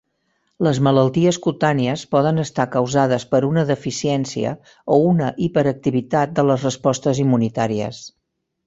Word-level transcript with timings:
Les 0.67 0.77
malalties 0.85 1.37
cutànies 1.43 2.05
poden 2.15 2.43
estar 2.45 2.65
causades 2.77 3.27
per 3.35 3.43
una 3.51 3.67
deficiència 3.73 4.57
o 4.97 5.01
una 5.11 5.29
hiperactivitat 5.49 6.37
de 6.41 6.49
les 6.51 6.69
respostes 6.71 7.25
immunitàries. 7.29 8.07